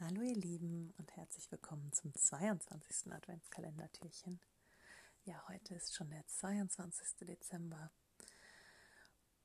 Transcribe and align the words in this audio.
Hallo 0.00 0.22
ihr 0.22 0.34
Lieben 0.34 0.92
und 0.98 1.16
herzlich 1.16 1.48
willkommen 1.52 1.92
zum 1.92 2.12
22. 2.12 3.12
Adventskalendertürchen. 3.12 4.40
Ja, 5.22 5.40
heute 5.48 5.76
ist 5.76 5.94
schon 5.94 6.10
der 6.10 6.26
22. 6.26 7.28
Dezember 7.28 7.92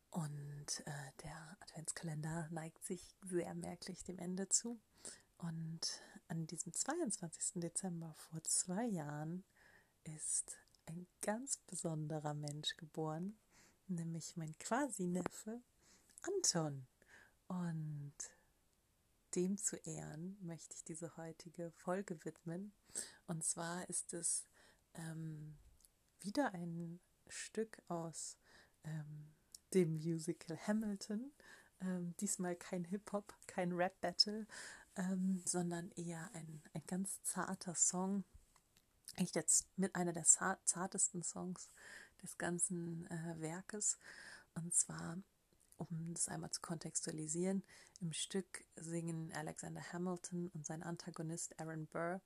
und 0.09 0.65
äh, 0.85 1.11
der 1.23 1.55
Adventskalender 1.59 2.47
neigt 2.49 2.83
sich 2.83 3.13
sehr 3.21 3.53
merklich 3.53 4.03
dem 4.03 4.17
Ende 4.17 4.49
zu. 4.49 4.81
Und 5.37 6.01
an 6.29 6.47
diesem 6.47 6.73
22. 6.73 7.61
Dezember 7.61 8.15
vor 8.17 8.41
zwei 8.43 8.85
Jahren 8.85 9.43
ist 10.03 10.57
ein 10.87 11.05
ganz 11.21 11.57
besonderer 11.67 12.33
Mensch 12.33 12.75
geboren, 12.75 13.37
nämlich 13.87 14.35
mein 14.35 14.57
Quasi-Neffe 14.57 15.61
Anton. 16.23 16.87
Und 17.47 18.15
dem 19.35 19.57
zu 19.57 19.77
ehren 19.77 20.37
möchte 20.41 20.75
ich 20.75 20.83
diese 20.83 21.15
heutige 21.17 21.71
Folge 21.71 22.23
widmen. 22.25 22.73
Und 23.27 23.43
zwar 23.43 23.87
ist 23.89 24.13
es 24.13 24.45
ähm, 24.93 25.57
wieder 26.21 26.53
ein 26.53 26.99
Stück 27.27 27.81
aus 27.87 28.37
ähm, 28.83 29.33
dem 29.73 29.95
Musical 29.95 30.57
Hamilton. 30.67 31.31
Ähm, 31.81 32.15
diesmal 32.19 32.55
kein 32.55 32.85
Hip-Hop, 32.85 33.33
kein 33.47 33.71
Rap-Battle, 33.71 34.47
ähm, 34.95 35.41
sondern 35.45 35.91
eher 35.91 36.29
ein, 36.33 36.61
ein 36.73 36.83
ganz 36.87 37.21
zarter 37.23 37.75
Song. 37.75 38.23
Echt 39.15 39.35
jetzt 39.35 39.67
mit 39.77 39.95
einer 39.95 40.13
der 40.13 40.25
zartesten 40.25 41.23
Songs 41.23 41.69
des 42.21 42.37
ganzen 42.37 43.07
äh, 43.07 43.39
Werkes. 43.39 43.97
Und 44.55 44.73
zwar 44.73 45.17
um 45.79 46.13
das 46.13 46.27
einmal 46.27 46.51
zu 46.51 46.61
kontextualisieren, 46.61 47.63
im 48.01 48.13
Stück 48.13 48.65
singen 48.75 49.31
Alexander 49.33 49.81
Hamilton 49.91 50.49
und 50.53 50.65
sein 50.65 50.83
Antagonist 50.83 51.59
Aaron 51.59 51.87
Burr 51.87 52.21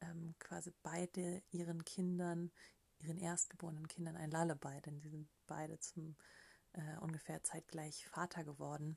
ähm, 0.00 0.34
quasi 0.38 0.72
beide 0.82 1.42
ihren 1.50 1.84
Kindern, 1.84 2.50
ihren 3.00 3.18
erstgeborenen 3.18 3.88
Kindern 3.88 4.16
ein 4.16 4.30
Lullaby, 4.30 4.80
denn 4.84 5.00
sie 5.00 5.08
sind 5.08 5.28
beide 5.46 5.78
zum 5.78 6.16
äh, 6.72 6.98
ungefähr 7.00 7.42
zeitgleich 7.42 8.06
Vater 8.08 8.44
geworden. 8.44 8.96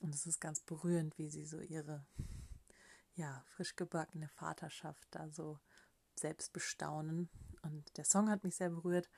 Und 0.00 0.14
es 0.14 0.26
ist 0.26 0.40
ganz 0.40 0.60
berührend, 0.60 1.16
wie 1.18 1.28
sie 1.28 1.44
so 1.44 1.60
ihre 1.60 2.04
ja, 3.14 3.44
frisch 3.54 3.76
gebackene 3.76 4.28
Vaterschaft 4.28 5.06
da 5.10 5.28
so 5.30 5.58
selbst 6.16 6.52
bestaunen. 6.52 7.28
Und 7.62 7.96
der 7.96 8.04
Song 8.04 8.28
hat 8.30 8.44
mich 8.44 8.56
sehr 8.56 8.70
berührt 8.70 9.08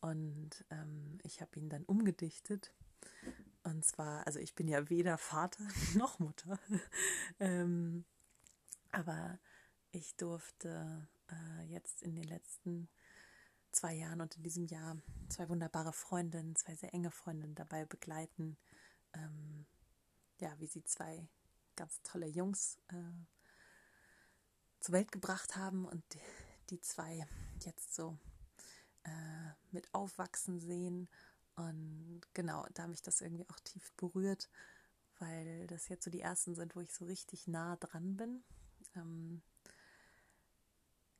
und 0.00 0.64
ähm, 0.70 1.18
ich 1.22 1.40
habe 1.40 1.58
ihn 1.58 1.68
dann 1.68 1.84
umgedichtet 1.84 2.72
und 3.68 3.84
zwar, 3.84 4.26
also 4.26 4.38
ich 4.38 4.54
bin 4.54 4.66
ja 4.68 4.88
weder 4.88 5.18
Vater 5.18 5.62
noch 5.94 6.18
Mutter. 6.18 6.58
ähm, 7.38 8.04
aber 8.90 9.38
ich 9.90 10.16
durfte 10.16 11.08
äh, 11.30 11.64
jetzt 11.64 12.02
in 12.02 12.14
den 12.14 12.24
letzten 12.24 12.88
zwei 13.72 13.94
Jahren 13.94 14.20
und 14.20 14.36
in 14.36 14.42
diesem 14.42 14.66
Jahr 14.66 14.96
zwei 15.28 15.48
wunderbare 15.48 15.92
Freundinnen, 15.92 16.56
zwei 16.56 16.74
sehr 16.74 16.94
enge 16.94 17.10
Freundinnen 17.10 17.54
dabei 17.54 17.84
begleiten, 17.84 18.56
ähm, 19.12 19.66
ja, 20.38 20.58
wie 20.58 20.66
sie 20.66 20.84
zwei 20.84 21.28
ganz 21.76 22.00
tolle 22.02 22.26
Jungs 22.26 22.78
äh, 22.88 23.26
zur 24.80 24.94
Welt 24.94 25.12
gebracht 25.12 25.56
haben 25.56 25.84
und 25.84 26.02
die, 26.14 26.20
die 26.70 26.80
zwei 26.80 27.26
jetzt 27.60 27.94
so 27.94 28.18
äh, 29.04 29.50
mit 29.70 29.92
aufwachsen 29.92 30.60
sehen 30.60 31.08
und 31.58 32.20
genau, 32.34 32.64
da 32.74 32.86
mich 32.86 33.02
das 33.02 33.20
irgendwie 33.20 33.48
auch 33.50 33.58
tief 33.60 33.92
berührt, 33.94 34.48
weil 35.18 35.66
das 35.66 35.88
jetzt 35.88 36.04
so 36.04 36.10
die 36.10 36.20
ersten 36.20 36.54
sind, 36.54 36.76
wo 36.76 36.80
ich 36.80 36.92
so 36.92 37.04
richtig 37.04 37.48
nah 37.48 37.74
dran 37.76 38.16
bin. 38.16 38.44
Ähm, 38.94 39.42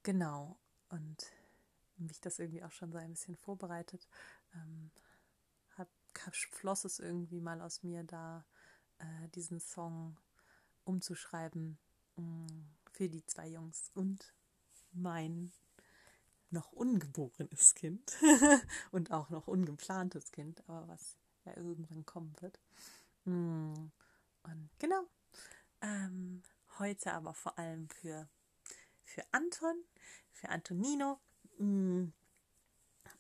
genau, 0.05 0.57
und 0.91 1.27
mich 1.97 2.21
das 2.21 2.39
irgendwie 2.39 2.63
auch 2.63 2.71
schon 2.71 2.93
so 2.93 2.99
ein 2.99 3.11
bisschen 3.11 3.37
vorbereitet. 3.37 4.09
Ähm, 4.55 4.93
hab, 5.77 5.89
floss 6.53 6.85
es 6.85 7.01
irgendwie 7.01 7.41
mal 7.41 7.61
aus 7.61 7.83
mir 7.83 8.05
da, 8.05 8.45
äh, 8.99 9.29
diesen 9.35 9.59
Song 9.59 10.17
umzuschreiben 10.85 11.79
mh, 12.15 12.23
mm, 12.23 12.71
für 12.93 13.09
die 13.09 13.27
zwei 13.27 13.49
Jungs 13.49 13.91
und 13.95 14.33
mein 14.93 15.53
noch 16.51 16.73
ungeborenes 16.73 17.75
Kind 17.75 18.17
und 18.91 19.11
auch 19.11 19.31
noch 19.31 19.47
ungeplantes 19.49 20.31
Kind, 20.33 20.63
aber 20.69 20.89
was 20.89 21.17
ja 21.45 21.57
irgendwann 21.57 22.05
kommen 22.07 22.35
wird. 22.41 22.59
Mm. 23.25 23.91
Und 24.45 24.71
genau, 24.79 25.05
ähm, 25.83 26.43
heute 26.79 27.13
aber 27.13 27.35
vor 27.35 27.59
allem 27.59 27.89
für, 27.89 28.29
für 29.05 29.23
Anton, 29.33 29.85
für 30.33 30.49
Antonino, 30.49 31.21
mm, 31.59 32.07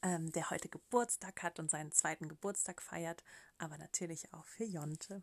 ähm, 0.02 0.32
der 0.32 0.50
heute 0.50 0.68
Geburtstag 0.68 1.42
hat 1.42 1.58
und 1.58 1.70
seinen 1.70 1.92
zweiten 1.92 2.28
Geburtstag 2.28 2.80
feiert, 2.80 3.22
aber 3.58 3.76
natürlich 3.78 4.32
auch 4.32 4.46
für 4.46 4.64
Jonte. 4.64 5.22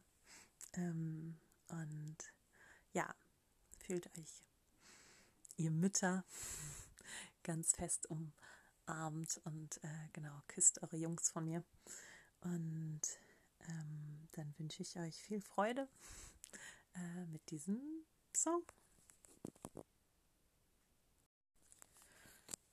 Ähm, 0.74 1.40
und 1.70 2.18
ja, 2.94 3.16
fühlt 3.80 4.08
euch 4.18 4.44
ihr 5.58 5.72
Mütter 5.72 6.24
ganz 7.46 7.74
fest 7.74 8.10
umarmt 8.10 9.40
und 9.46 9.78
äh, 9.84 10.10
genau, 10.12 10.42
küsst 10.48 10.82
eure 10.82 10.98
Jungs 10.98 11.30
von 11.30 11.46
mir. 11.46 11.64
Und 12.42 13.02
ähm, 13.70 14.28
dann 14.32 14.54
wünsche 14.58 14.82
ich 14.82 15.00
euch 15.00 15.16
viel 15.16 15.40
Freude 15.40 15.88
äh, 16.96 17.26
mit 17.28 17.50
diesem 17.52 17.80
Song. 18.36 18.64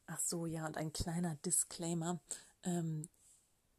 Ach 0.07 0.21
so, 0.21 0.47
ja, 0.47 0.67
und 0.67 0.77
ein 0.77 0.93
kleiner 0.93 1.37
Disclaimer. 1.37 2.21
Ähm, 2.65 3.09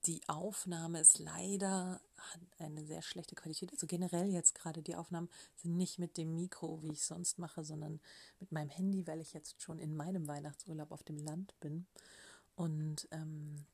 die 0.05 0.21
Aufnahme 0.27 0.99
ist 0.99 1.19
leider 1.19 2.01
hat 2.31 2.41
eine 2.59 2.85
sehr 2.85 3.01
schlechte 3.01 3.35
Qualität. 3.35 3.71
Also 3.71 3.87
generell 3.87 4.29
jetzt 4.29 4.55
gerade 4.55 4.81
die 4.81 4.95
Aufnahmen 4.95 5.29
sind 5.55 5.77
nicht 5.77 5.99
mit 5.99 6.17
dem 6.17 6.35
Mikro, 6.35 6.81
wie 6.81 6.91
ich 6.91 7.05
sonst 7.05 7.39
mache, 7.39 7.63
sondern 7.63 7.99
mit 8.39 8.51
meinem 8.51 8.69
Handy, 8.69 9.05
weil 9.07 9.21
ich 9.21 9.33
jetzt 9.33 9.61
schon 9.61 9.79
in 9.79 9.95
meinem 9.95 10.27
Weihnachtsurlaub 10.27 10.91
auf 10.91 11.03
dem 11.03 11.17
Land 11.17 11.59
bin. 11.59 11.85
Und 12.55 13.07
ähm, 13.11 13.65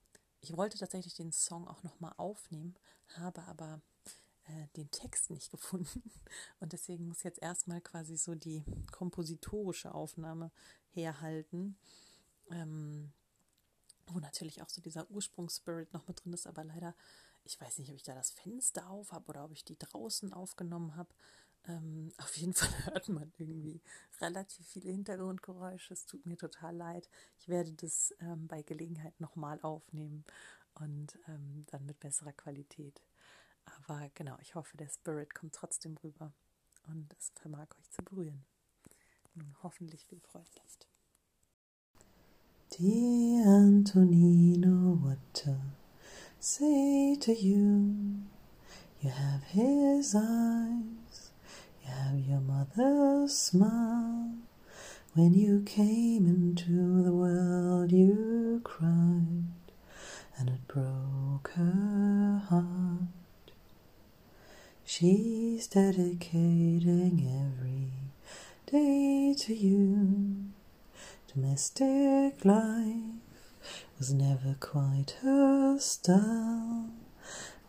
ich 0.41 0.55
wollte 0.55 0.77
tatsächlich 0.77 1.15
den 1.15 1.31
Song 1.31 1.67
auch 1.67 1.83
nochmal 1.83 2.13
aufnehmen, 2.17 2.75
habe 3.17 3.43
aber 3.43 3.81
äh, 4.45 4.67
den 4.75 4.89
Text 4.91 5.29
nicht 5.29 5.51
gefunden. 5.51 6.11
Und 6.59 6.73
deswegen 6.73 7.07
muss 7.07 7.23
jetzt 7.23 7.41
erstmal 7.41 7.81
quasi 7.81 8.17
so 8.17 8.35
die 8.35 8.63
kompositorische 8.91 9.93
Aufnahme 9.93 10.51
herhalten. 10.91 11.77
Ähm, 12.51 13.13
wo 14.13 14.19
natürlich 14.19 14.61
auch 14.61 14.69
so 14.69 14.81
dieser 14.81 15.09
Ursprungsspirit 15.09 15.93
noch 15.93 16.07
mit 16.07 16.23
drin 16.23 16.33
ist, 16.33 16.47
aber 16.47 16.63
leider, 16.63 16.95
ich 17.43 17.59
weiß 17.59 17.79
nicht, 17.79 17.89
ob 17.89 17.95
ich 17.95 18.03
da 18.03 18.13
das 18.13 18.31
Fenster 18.31 18.89
auf 18.89 19.11
habe 19.11 19.27
oder 19.29 19.45
ob 19.45 19.51
ich 19.51 19.63
die 19.65 19.77
draußen 19.77 20.33
aufgenommen 20.33 20.95
habe. 20.95 21.09
Ähm, 21.67 22.11
auf 22.17 22.35
jeden 22.37 22.53
Fall 22.53 22.69
hört 22.85 23.09
man 23.09 23.31
irgendwie 23.37 23.81
relativ 24.21 24.67
viele 24.67 24.91
Hintergrundgeräusche. 24.91 25.93
Es 25.93 26.05
tut 26.05 26.25
mir 26.25 26.37
total 26.37 26.75
leid. 26.75 27.09
Ich 27.37 27.47
werde 27.47 27.73
das 27.73 28.13
ähm, 28.19 28.47
bei 28.47 28.61
Gelegenheit 28.61 29.19
nochmal 29.19 29.59
aufnehmen 29.61 30.25
und 30.75 31.17
ähm, 31.27 31.65
dann 31.67 31.85
mit 31.85 31.99
besserer 31.99 32.33
Qualität. 32.33 33.01
Aber 33.65 34.09
genau, 34.15 34.37
ich 34.41 34.55
hoffe, 34.55 34.77
der 34.77 34.89
Spirit 34.89 35.33
kommt 35.35 35.53
trotzdem 35.53 35.97
rüber 35.97 36.33
und 36.87 37.13
es 37.17 37.31
vermag 37.35 37.67
euch 37.77 37.89
zu 37.91 38.03
berühren. 38.03 38.45
Nun 39.35 39.55
hoffentlich 39.61 40.05
viel 40.05 40.19
Freude 40.19 40.49
damit. 40.55 40.87
Dear 42.71 43.45
Antonino, 43.47 44.95
what 45.01 45.17
to 45.33 45.68
say 46.39 47.15
to 47.19 47.33
you? 47.33 48.15
You 49.01 49.09
have 49.09 49.43
his 49.43 50.15
eyes, 50.15 51.31
you 51.83 51.91
have 51.91 52.19
your 52.19 52.39
mother's 52.39 53.37
smile. 53.37 54.33
When 55.13 55.33
you 55.33 55.63
came 55.65 56.27
into 56.27 57.03
the 57.03 57.11
world, 57.11 57.91
you 57.91 58.61
cried, 58.63 59.43
and 60.37 60.49
it 60.49 60.67
broke 60.67 61.51
her 61.55 62.41
heart. 62.49 63.51
She's 64.85 65.67
dedicating 65.67 67.25
every 67.27 67.91
day 68.65 69.35
to 69.37 69.53
you 69.53 70.45
Domestic 71.33 72.43
life 72.43 73.28
was 73.97 74.13
never 74.13 74.55
quite 74.59 75.15
her 75.21 75.77
style. 75.79 76.89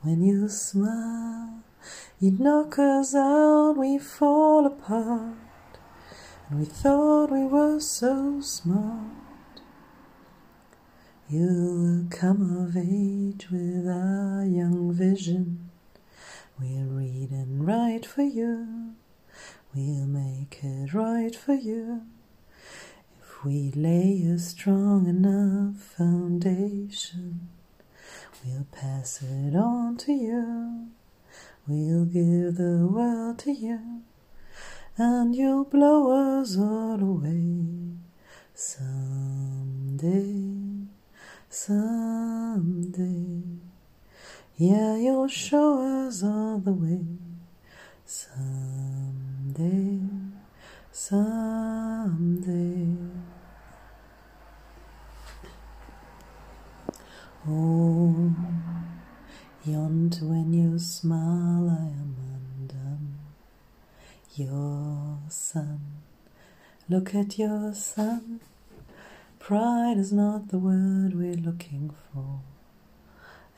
When 0.02 0.22
you 0.22 0.48
smile, 0.48 1.62
you'd 2.18 2.40
knock 2.40 2.78
us 2.78 3.14
out, 3.14 3.72
we 3.76 3.98
fall 3.98 4.66
apart. 4.66 5.34
And 6.48 6.58
we 6.58 6.64
thought 6.64 7.30
we 7.30 7.44
were 7.44 7.80
so 7.80 8.40
smart. 8.40 9.20
You'll 11.28 12.06
come 12.10 12.66
of 12.66 12.76
age 12.76 13.50
with 13.50 13.86
our 13.86 14.44
young 14.44 14.92
vision. 14.92 15.70
We'll 16.58 16.86
read 16.86 17.30
and 17.30 17.66
write 17.66 18.04
for 18.04 18.22
you. 18.22 18.94
we'll 19.74 20.06
make 20.06 20.58
it 20.62 20.92
right 20.92 21.34
for 21.34 21.54
you. 21.54 22.02
We 23.42 23.70
lay 23.70 24.22
a 24.24 24.38
strong 24.38 25.06
enough 25.06 25.82
foundation, 25.96 27.48
we'll 28.44 28.66
pass 28.70 29.22
it 29.22 29.56
on 29.56 29.96
to 29.96 30.12
you. 30.12 30.88
We'll 31.66 32.04
give 32.04 32.56
the 32.56 32.86
world 32.86 33.38
to 33.38 33.52
you, 33.52 34.02
and 34.98 35.34
you'll 35.34 35.64
blow 35.64 36.40
us 36.40 36.58
all 36.58 37.00
away 37.00 37.64
someday, 38.52 40.42
someday. 41.48 43.42
Yeah, 44.58 44.96
you'll 44.96 45.28
show 45.28 46.06
us 46.06 46.22
all 46.22 46.58
the 46.58 46.72
way 46.72 47.06
someday, 48.04 50.00
someday. 50.92 53.09
Oh, 57.52 58.32
yonder 59.64 60.24
when 60.24 60.52
you 60.52 60.78
smile, 60.78 61.68
I 61.68 61.82
am 61.82 62.14
undone. 62.60 63.18
Your 64.36 65.18
son, 65.28 65.80
look 66.88 67.12
at 67.12 67.38
your 67.40 67.74
son. 67.74 68.40
Pride 69.40 69.96
is 69.98 70.12
not 70.12 70.48
the 70.48 70.58
word 70.58 71.14
we're 71.16 71.34
looking 71.34 71.90
for. 71.90 72.38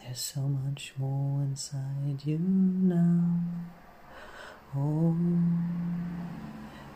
There's 0.03 0.21
so 0.21 0.41
much 0.41 0.95
more 0.97 1.43
inside 1.43 2.23
you 2.25 2.39
now. 2.39 3.41
Oh, 4.75 5.15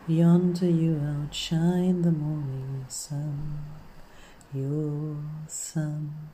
yonder 0.07 0.65
you 0.65 0.99
outshine 0.99 2.01
the 2.01 2.11
morning 2.11 2.85
sun. 2.87 3.65
Your 4.51 5.17
sun. 5.47 6.29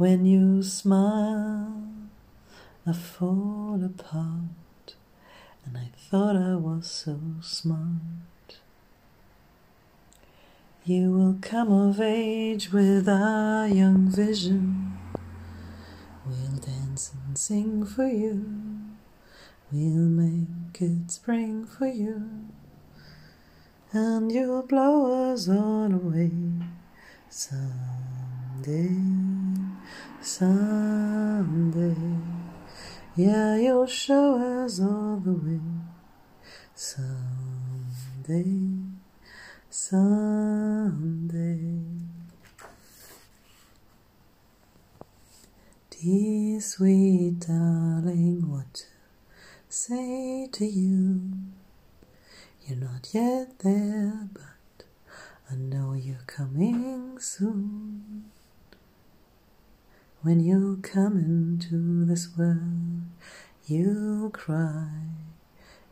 When 0.00 0.24
you 0.24 0.62
smile, 0.62 1.84
I 2.86 2.92
fall 2.94 3.82
apart, 3.84 4.94
and 5.66 5.76
I 5.76 5.90
thought 5.94 6.36
I 6.36 6.54
was 6.54 6.90
so 6.90 7.20
smart. 7.42 8.60
You 10.86 11.10
will 11.10 11.36
come 11.42 11.70
of 11.70 12.00
age 12.00 12.72
with 12.72 13.10
our 13.10 13.68
young 13.68 14.08
vision. 14.08 14.98
We'll 16.24 16.56
dance 16.56 17.12
and 17.12 17.36
sing 17.36 17.84
for 17.84 18.06
you. 18.06 18.46
We'll 19.70 20.08
make 20.08 20.80
it 20.80 21.10
spring 21.10 21.66
for 21.66 21.86
you. 21.86 22.46
And 23.92 24.32
you'll 24.32 24.62
blow 24.62 25.30
us 25.30 25.46
all 25.46 25.92
away 25.92 26.30
someday, 27.28 28.96
someday. 30.20 31.96
Yeah, 33.16 33.56
you'll 33.56 33.86
show 33.86 34.64
us 34.64 34.80
all 34.80 35.16
the 35.16 35.32
way 35.32 35.60
someday, 36.74 38.44
someday. 39.68 40.90
Dear 45.90 46.60
sweet 46.60 47.40
darling, 47.40 48.48
what 48.50 48.72
to 48.74 48.84
say 49.68 50.48
to 50.52 50.64
you? 50.64 51.32
You're 52.66 52.78
not 52.78 53.12
yet 53.12 53.58
there, 53.58 54.28
but 54.32 54.86
I 55.50 55.56
know 55.56 55.92
you're 55.92 56.24
coming 56.26 57.18
soon. 57.18 58.30
When 60.22 60.38
you 60.38 60.80
come 60.82 61.16
into 61.16 62.04
this 62.04 62.36
world, 62.36 63.04
you'll 63.64 64.28
cry. 64.28 64.90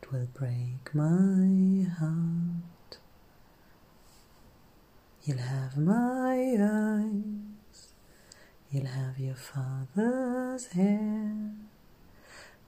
It 0.03 0.13
will 0.13 0.29
break 0.35 0.95
my 0.95 1.89
heart. 1.99 2.99
You'll 5.25 5.39
have 5.39 5.79
my 5.79 6.59
eyes. 6.61 7.89
You'll 8.71 8.85
have 8.85 9.19
your 9.19 9.35
father's 9.35 10.67
hair. 10.73 11.55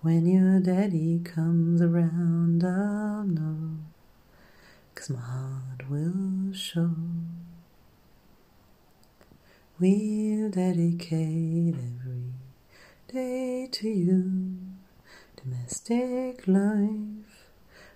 When 0.00 0.24
your 0.24 0.60
daddy 0.60 1.20
comes 1.22 1.82
around, 1.82 2.64
I'll 2.64 3.24
know. 3.24 3.80
Cause 4.94 5.10
my 5.10 5.20
heart 5.20 5.90
will 5.90 6.54
show. 6.54 6.94
We'll 9.80 10.50
dedicate 10.50 11.74
every 11.74 12.34
day 13.08 13.66
to 13.72 13.88
you. 13.88 14.58
Domestic 15.42 16.46
life 16.46 17.48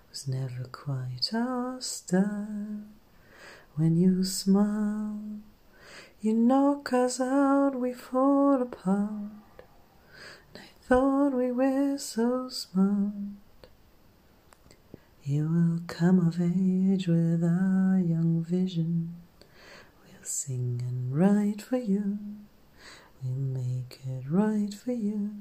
was 0.09 0.27
never 0.27 0.63
quite 0.71 1.29
our 1.31 1.79
style. 1.79 2.85
When 3.75 3.97
you 3.97 4.23
smile, 4.23 5.41
you 6.21 6.33
knock 6.33 6.91
us 6.91 7.21
out, 7.21 7.75
we 7.75 7.93
fall 7.93 8.63
apart. 8.63 9.61
And 10.55 10.63
I 10.63 10.87
thought 10.87 11.33
we 11.33 11.51
were 11.51 11.99
so 11.99 12.49
smart. 12.49 13.13
You 15.21 15.47
will 15.47 15.79
come 15.85 16.27
of 16.27 16.41
age 16.41 17.07
with 17.07 17.43
our 17.43 17.99
young 17.99 18.43
vision. 18.43 19.24
Sing 20.27 20.81
and 20.83 21.15
write 21.15 21.61
for 21.61 21.77
you. 21.77 22.17
We'll 23.21 23.35
make 23.35 23.99
it 24.07 24.23
right 24.27 24.73
for 24.73 24.91
you. 24.91 25.35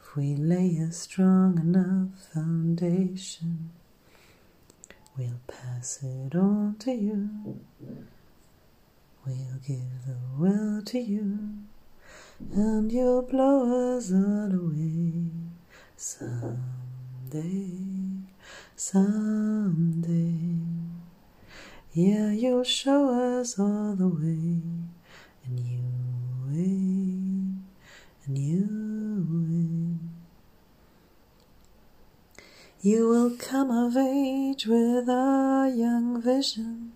If 0.00 0.16
we 0.16 0.34
lay 0.34 0.78
a 0.78 0.90
strong 0.90 1.60
enough 1.60 2.08
foundation, 2.34 3.70
we'll 5.16 5.38
pass 5.46 6.02
it 6.02 6.34
on 6.34 6.74
to 6.80 6.90
you. 6.90 7.60
We'll 9.24 9.60
give 9.64 10.06
the 10.06 10.18
world 10.36 10.88
to 10.88 10.98
you, 10.98 11.58
and 12.52 12.90
you'll 12.90 13.22
blow 13.22 13.96
us 13.96 14.10
all 14.10 14.52
away 14.52 15.30
someday, 15.96 17.78
someday. 18.74 20.34
Yeah, 21.96 22.32
you'll 22.32 22.64
show 22.64 23.38
us 23.38 23.56
all 23.56 23.94
the 23.94 24.08
way, 24.08 24.58
a 25.46 25.48
new 25.48 25.84
way, 26.48 27.54
a 28.26 28.30
new 28.32 29.24
way. 29.30 29.98
You 32.80 33.08
will 33.08 33.36
come 33.36 33.70
of 33.70 33.96
age 33.96 34.66
with 34.66 35.08
a 35.08 35.72
young 35.72 36.20
vision. 36.20 36.94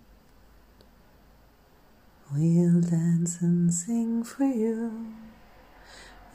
We'll 2.35 2.81
dance 2.81 3.41
and 3.41 3.73
sing 3.73 4.25
for 4.25 4.47
you. 4.47 5.15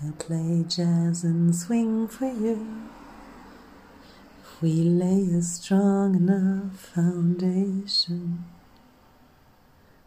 We'll 0.01 0.13
play 0.13 0.63
jazz 0.70 1.25
and 1.25 1.53
swing 1.53 2.08
for 2.08 2.27
you. 2.27 2.65
We 4.62 4.83
lay 4.83 5.27
a 5.36 5.41
strong 5.41 6.15
enough 6.15 6.79
foundation, 6.79 8.45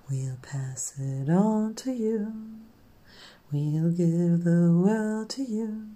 we'll 0.08 0.38
pass 0.40 0.94
it 0.98 1.28
on 1.28 1.74
to 1.74 1.92
you. 1.92 2.32
We'll 3.52 3.90
give 3.90 4.44
the 4.44 4.72
world 4.72 5.30
to 5.30 5.42
you, 5.42 5.88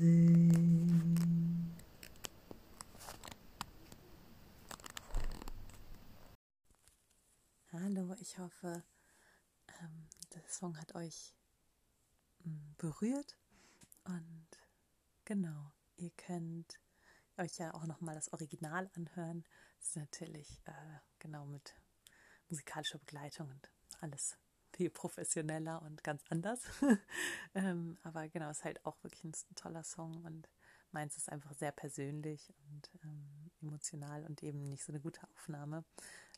Hallo, 7.73 8.15
ich 8.21 8.39
hoffe, 8.39 8.85
ähm, 9.81 10.07
der 10.35 10.43
Song 10.47 10.79
hat 10.79 10.95
euch 10.95 11.35
ähm, 12.45 12.77
berührt 12.79 13.37
und 14.05 14.47
genau, 15.25 15.73
ihr 15.97 16.11
könnt 16.11 16.79
euch 17.39 17.59
ja 17.59 17.75
auch 17.75 17.87
nochmal 17.87 18.15
das 18.15 18.33
Original 18.33 18.89
anhören. 18.95 19.45
Das 19.81 19.89
ist 19.89 19.97
natürlich 19.97 20.63
äh, 20.67 20.99
genau 21.19 21.45
mit 21.47 21.75
musikalischer 22.49 22.99
Begleitung 23.01 23.51
und 23.51 23.69
alles 24.01 24.37
viel 24.73 24.91
professioneller 24.91 25.83
und 25.83 26.03
ganz 26.05 26.23
anders. 26.29 26.61
ähm, 27.55 27.99
aber 28.03 28.29
genau, 28.29 28.51
ist 28.51 28.65
halt 28.65 28.85
auch 28.85 29.03
wirklich 29.03 29.25
ein, 29.25 29.33
ein, 29.33 29.55
toller 29.55 29.85
Song 29.85 30.25
und 30.25 30.49
meins 30.91 31.17
ist 31.17 31.31
einfach 31.31 31.55
sehr 31.55 31.73
persönlich 31.73 32.53
und 32.71 32.91
ähm, 33.05 33.51
emotional 33.61 34.25
und 34.25 34.43
eben 34.43 34.65
nicht 34.65 34.85
so 34.85 34.93
eine 34.93 35.01
gute 35.01 35.23
Aufnahme. 35.35 35.85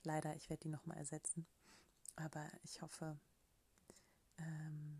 Leider, 0.02 0.34
ich 0.36 0.50
werde 0.50 0.62
die 0.62 0.68
nochmal 0.68 0.98
ersetzen. 0.98 1.46
Aber 2.16 2.46
ich 2.62 2.82
hoffe, 2.82 3.18
ähm, 4.38 4.98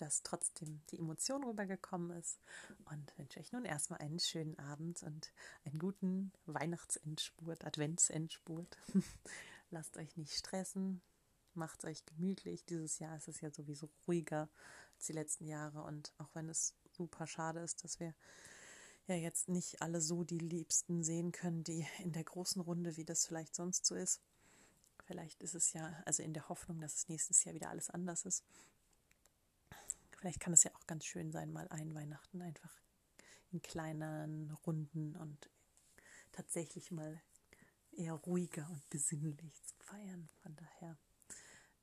dass 0.00 0.22
trotzdem 0.22 0.80
die 0.90 0.98
Emotion 0.98 1.44
rübergekommen 1.44 2.16
ist 2.18 2.40
und 2.86 3.16
wünsche 3.18 3.38
euch 3.38 3.52
nun 3.52 3.64
erstmal 3.64 4.00
einen 4.00 4.18
schönen 4.18 4.58
Abend 4.58 5.02
und 5.02 5.32
einen 5.64 5.78
guten 5.78 6.32
Weihnachtsendspurt, 6.46 7.64
Adventsendspurt. 7.64 8.78
Lasst 9.70 9.96
euch 9.98 10.16
nicht 10.16 10.34
stressen, 10.34 11.02
macht 11.54 11.84
euch 11.84 12.04
gemütlich. 12.06 12.64
Dieses 12.64 12.98
Jahr 12.98 13.16
ist 13.16 13.28
es 13.28 13.40
ja 13.40 13.50
sowieso 13.50 13.88
ruhiger 14.06 14.48
als 14.96 15.06
die 15.06 15.12
letzten 15.12 15.46
Jahre 15.46 15.82
und 15.82 16.12
auch 16.18 16.28
wenn 16.34 16.48
es 16.48 16.74
super 16.92 17.26
schade 17.26 17.60
ist, 17.60 17.84
dass 17.84 18.00
wir 18.00 18.14
ja 19.06 19.16
jetzt 19.16 19.48
nicht 19.48 19.82
alle 19.82 20.00
so 20.00 20.24
die 20.24 20.38
Liebsten 20.38 21.02
sehen 21.02 21.32
können, 21.32 21.64
die 21.64 21.86
in 21.98 22.12
der 22.12 22.24
großen 22.24 22.60
Runde, 22.60 22.96
wie 22.96 23.04
das 23.04 23.26
vielleicht 23.26 23.54
sonst 23.54 23.86
so 23.86 23.94
ist. 23.94 24.20
Vielleicht 25.04 25.42
ist 25.42 25.54
es 25.54 25.72
ja, 25.72 26.00
also 26.04 26.22
in 26.22 26.34
der 26.34 26.48
Hoffnung, 26.48 26.80
dass 26.80 26.94
es 26.94 27.08
nächstes 27.08 27.42
Jahr 27.44 27.54
wieder 27.54 27.70
alles 27.70 27.90
anders 27.90 28.24
ist, 28.24 28.44
Vielleicht 30.20 30.40
kann 30.40 30.52
es 30.52 30.64
ja 30.64 30.70
auch 30.74 30.86
ganz 30.86 31.06
schön 31.06 31.32
sein, 31.32 31.50
mal 31.50 31.66
ein 31.68 31.94
Weihnachten 31.94 32.42
einfach 32.42 32.78
in 33.52 33.62
kleinen 33.62 34.50
Runden 34.66 35.16
und 35.16 35.48
tatsächlich 36.30 36.90
mal 36.90 37.22
eher 37.90 38.12
ruhiger 38.12 38.68
und 38.68 38.86
besinnlich 38.90 39.62
zu 39.64 39.74
feiern. 39.78 40.28
Von 40.42 40.54
daher 40.56 40.98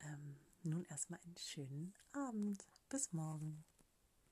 ähm, 0.02 0.36
nun 0.64 0.84
erstmal 0.86 1.20
einen 1.26 1.38
schönen 1.38 1.94
Abend. 2.14 2.66
Bis 2.90 3.14
morgen. 3.14 3.64